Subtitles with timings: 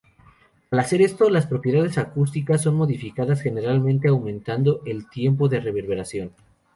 [0.71, 6.31] Al hacer esto, las propiedades acústicas son modificadas, generalmente aumentando el tiempo de reverberación.